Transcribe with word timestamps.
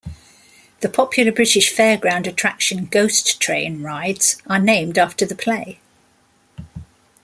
The 0.79 0.89
popular 0.89 1.31
British 1.31 1.71
fairground 1.71 2.25
attraction 2.25 2.85
"Ghost 2.85 3.39
Train" 3.39 3.83
rides 3.83 4.41
are 4.47 4.57
named 4.57 4.97
after 4.97 5.27
the 5.27 5.35
play. 5.35 5.79